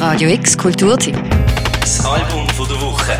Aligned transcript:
Radio 0.00 0.30
X 0.30 0.56
Kulturteam. 0.56 1.14
Das 1.78 2.02
Album 2.06 2.48
von 2.56 2.66
der 2.66 2.80
Woche. 2.80 3.12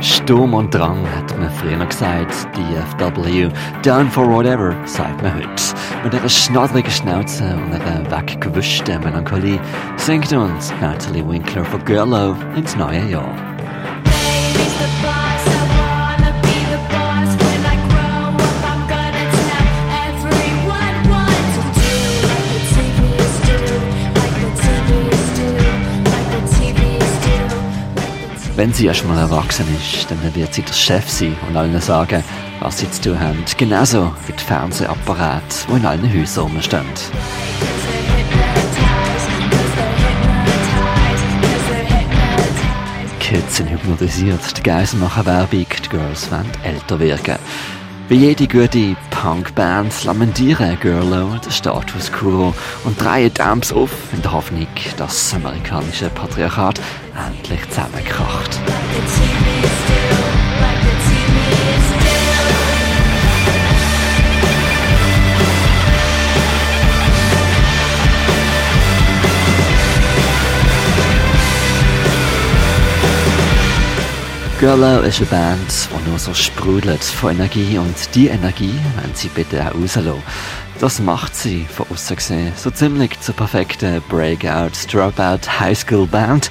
Sturm 0.00 0.54
und 0.54 0.72
Drang, 0.72 1.04
hat 1.10 1.36
man 1.36 1.50
früher 1.50 1.84
gesagt. 1.84 2.46
DFW, 2.56 3.48
Down 3.82 4.08
for 4.08 4.28
Whatever, 4.28 4.76
sagt 4.86 5.20
man 5.24 5.34
heute. 5.34 5.48
Mit 6.04 6.14
einer 6.14 6.28
schnoddrigen 6.28 6.92
Schnauze 6.92 7.42
und 7.42 7.74
einer 7.74 8.08
weggewischten 8.08 9.00
Melancholie 9.02 9.58
singt 9.96 10.32
uns 10.32 10.72
Natalie 10.80 11.28
Winkler 11.28 11.64
von 11.64 11.84
Girlo 11.84 12.36
ins 12.54 12.76
neue 12.76 13.04
Jahr. 13.10 13.34
Wenn 28.56 28.72
sie 28.72 28.86
erst 28.86 29.06
mal 29.06 29.18
erwachsen 29.18 29.66
ist, 29.76 30.10
dann 30.10 30.34
wird 30.34 30.54
sie 30.54 30.62
der 30.62 30.72
Chef 30.72 31.06
sein 31.10 31.36
und 31.46 31.58
allen 31.58 31.78
sagen, 31.78 32.24
was 32.60 32.78
sie 32.78 32.90
zu 32.90 33.10
tun 33.10 33.20
haben. 33.20 33.44
Genauso 33.58 34.14
wie 34.26 34.32
die 34.32 34.42
Fernsehapparate, 34.42 35.66
die 35.68 35.76
in 35.76 35.84
allen 35.84 36.10
Häusern 36.10 36.44
rumstehen. 36.44 36.86
Kids 43.20 43.56
sind 43.56 43.68
hypnotisiert, 43.68 44.56
die 44.56 44.62
Guys 44.62 44.94
machen 44.94 45.26
Werbung, 45.26 45.66
die 45.84 45.88
Girls 45.90 46.30
wollen 46.30 46.50
älter 46.62 46.98
wirken. 46.98 47.36
Wie 48.08 48.14
jede 48.14 48.48
gute 48.48 48.96
Punkband 49.22 50.04
lamentieren 50.04 50.78
Girlo 50.78 51.38
den 51.38 51.50
Status 51.50 52.12
quo 52.12 52.52
und 52.84 53.00
drehen 53.00 53.32
Dams 53.32 53.72
auf 53.72 53.90
in 54.12 54.20
der 54.20 54.32
Hoffnung, 54.32 54.66
dass 54.98 55.30
das 55.30 55.34
amerikanische 55.34 56.10
Patriarchat 56.10 56.80
endlich 57.26 57.66
zusammenkracht. 57.70 58.60
Girlo 74.58 75.00
ist 75.00 75.18
eine 75.18 75.26
Band, 75.26 75.88
die 75.90 76.08
nur 76.08 76.18
so 76.18 76.32
sprudelt 76.32 77.04
von 77.04 77.32
Energie 77.32 77.76
und 77.76 78.14
die 78.14 78.28
Energie 78.28 78.74
wenn 79.02 79.14
sie 79.14 79.28
bitte 79.28 79.60
auch 79.60 79.74
rauslassen. 79.74 80.22
Das 80.80 80.98
macht 80.98 81.36
sie 81.36 81.66
von 81.66 81.86
außen 81.92 82.16
gesehen 82.16 82.52
so 82.56 82.70
ziemlich 82.70 83.20
zur 83.20 83.36
perfekten 83.36 84.00
Breakout, 84.08 84.72
Dropout 84.90 85.60
Highschool 85.60 86.06
Band, 86.06 86.48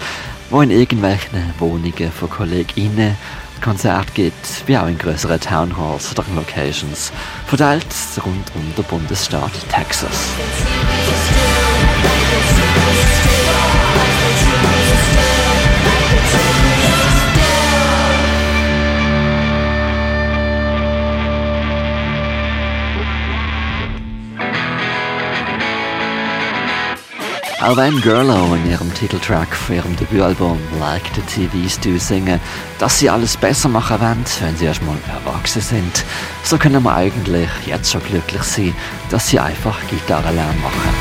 wo 0.51 0.61
in 0.61 0.69
irgendwelchen 0.69 1.51
Wohnungen 1.57 2.11
von 2.11 2.29
KollegInnen 2.29 3.17
Konzerte 3.63 4.11
gibt, 4.13 4.67
wie 4.67 4.77
auch 4.77 4.87
in 4.87 4.99
größeren 4.99 5.39
Townhalls 5.39 6.11
oder 6.11 6.25
Locations, 6.35 7.11
verteilt 7.47 7.87
rund 8.23 8.51
um 8.53 8.75
den 8.75 8.83
Bundesstaat 8.83 9.51
Texas. 9.69 10.29
Auch 27.61 27.77
wenn 27.77 28.01
Girlo 28.01 28.53
in 28.53 28.69
ihrem 28.69 28.93
Titeltrack 28.93 29.55
für 29.55 29.75
ihrem 29.75 29.95
Debütalbum 29.95 30.59
Like 30.79 31.03
the 31.15 31.21
TVs 31.21 31.79
Do 31.79 31.97
singen, 31.97 32.39
dass 32.79 32.99
sie 32.99 33.09
alles 33.09 33.37
besser 33.37 33.69
machen 33.69 33.99
wollen, 34.01 34.25
wenn 34.41 34.57
sie 34.57 34.65
erstmal 34.65 34.97
erwachsen 35.07 35.61
sind, 35.61 36.05
so 36.43 36.57
können 36.57 36.83
wir 36.83 36.93
eigentlich 36.93 37.49
jetzt 37.65 37.91
schon 37.91 38.03
glücklich 38.03 38.43
sein, 38.43 38.75
dass 39.09 39.29
sie 39.29 39.39
einfach 39.39 39.77
Gitarre 39.89 40.31
lernen 40.33 40.61
machen. 40.61 40.95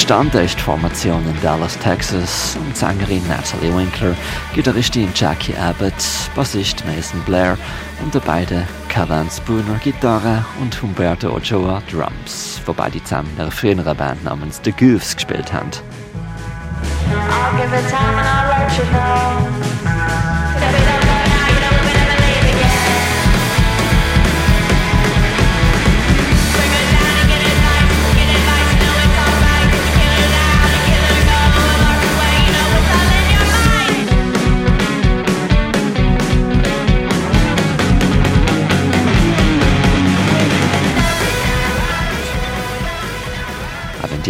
Entstanden 0.00 0.38
ist 0.38 0.56
die 0.58 0.62
Formation 0.62 1.22
in 1.28 1.42
Dallas, 1.42 1.78
Texas. 1.78 2.56
Und 2.58 2.74
Sängerin 2.74 3.22
Natalie 3.28 3.76
Winkler, 3.76 4.16
Gitarristin 4.54 5.10
Jackie 5.14 5.54
Abbott, 5.54 5.92
Bassist 6.34 6.82
Mason 6.86 7.20
Blair 7.26 7.58
und 8.02 8.14
der 8.14 8.20
beiden 8.20 8.66
Kevin 8.88 9.28
Spooner 9.30 9.78
Gitarre 9.84 10.42
und 10.58 10.80
Humberto 10.80 11.28
Ochoa 11.28 11.82
Drums, 11.92 12.62
wobei 12.64 12.88
die 12.88 13.04
zusammen 13.04 13.28
in 13.36 13.42
einer 13.42 13.50
früheren 13.50 13.94
Band 13.94 14.24
namens 14.24 14.58
The 14.64 14.72
Goofs 14.72 15.14
gespielt 15.14 15.52
haben. 15.52 15.70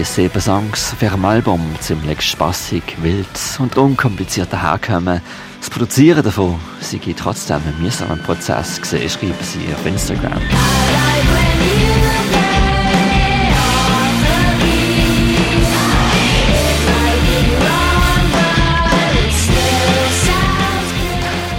Die 0.00 0.04
sieben 0.04 0.40
Songs 0.40 0.94
auf 0.94 1.02
ihrem 1.02 1.26
Album 1.26 1.60
ziemlich 1.78 2.22
spassig, 2.22 2.82
wild 3.02 3.26
und 3.58 3.76
unkompliziert 3.76 4.50
daherkommen, 4.50 5.20
das 5.60 5.68
Produzieren 5.68 6.22
davon 6.22 6.58
sei 6.80 6.98
trotzdem 7.14 7.60
ein 7.66 7.82
mühsamer 7.82 8.16
Prozess 8.16 8.80
gewesen, 8.80 9.10
schreiben 9.10 9.34
sie 9.42 9.74
auf 9.74 9.84
Instagram. 9.84 10.40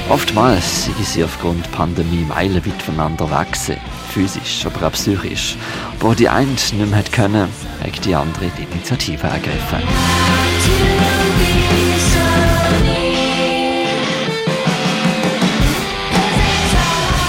Oftmals 0.10 0.86
sind 0.86 1.06
sie 1.06 1.24
aufgrund 1.24 1.64
der 1.64 1.70
Pandemie 1.70 2.26
meilenweit 2.28 2.82
voneinander 2.82 3.30
weg 3.30 3.56
physisch, 4.12 4.66
aber 4.66 4.88
auch 4.88 4.92
psychisch. 4.94 5.58
Wo 6.00 6.14
die 6.14 6.28
eine 6.28 6.48
nicht 6.48 6.74
mehr 6.74 7.04
können, 7.12 7.48
hat 7.82 8.06
die 8.06 8.16
andere 8.16 8.52
die 8.58 8.64
Initiative 8.64 9.28
ergriffen. 9.28 9.80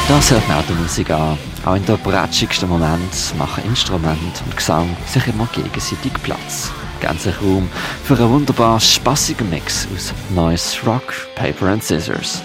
Das 0.09 0.31
hört 0.31 0.47
man 0.47 0.59
auch 0.59 0.67
der 0.67 0.77
Musik 0.77 1.11
an. 1.11 1.39
Auch 1.65 1.75
in 1.75 1.87
der 1.87 1.97
bratschigsten 1.97 2.69
Moment 2.69 3.35
machen 3.39 3.65
Instrument 3.65 4.43
und 4.45 4.57
Gesang 4.57 4.95
sich 5.07 5.27
immer 5.27 5.49
gegenseitig 5.55 6.13
Platz. 6.23 6.71
Ganzer 7.01 7.34
Raum 7.39 7.69
für 8.05 8.17
einen 8.17 8.31
wunderbar 8.31 8.78
spassigen 8.78 9.48
Mix 9.48 9.89
aus 9.95 10.13
Noise, 10.34 10.77
Rock, 10.84 11.15
Paper 11.34 11.69
and 11.69 11.83
Scissors. 11.83 12.43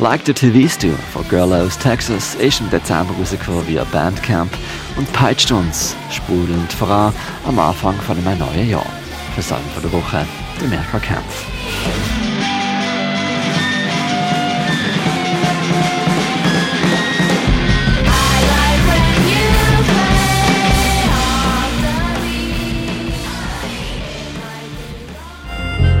Like 0.00 0.26
the 0.26 0.34
TVs 0.34 0.76
Do 0.76 0.92
von 1.12 1.26
Girl 1.28 1.52
aus 1.52 1.78
Texas 1.78 2.34
ist 2.34 2.60
im 2.60 2.68
Dezember 2.68 3.14
rausgekommen 3.14 3.66
via 3.68 3.84
Bandcamp 3.84 4.50
und 4.96 5.10
peitscht 5.12 5.52
uns 5.52 5.94
sprudelnd 6.10 6.72
voran 6.72 7.14
am 7.46 7.58
Anfang 7.60 7.94
von 8.00 8.18
einem 8.18 8.38
neuen 8.38 8.68
Jahr. 8.68 8.86
Für 9.34 9.42
Song 9.42 9.62
von 9.72 9.82
der 9.82 9.92
Woche, 9.92 10.26
der 10.60 10.68
Merker 10.68 10.98
Kampf. 10.98 11.46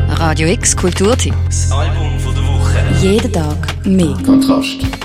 Radio 0.08 0.48
X 0.48 0.76
Kulturteam. 0.76 1.34
Das 1.46 1.70
Album. 1.70 2.23
Jeden 3.04 3.30
Tag 3.30 3.84
mehr. 3.84 4.16
Kontrast. 4.24 5.03